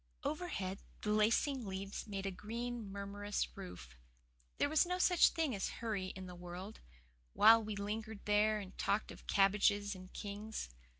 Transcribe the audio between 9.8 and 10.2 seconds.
and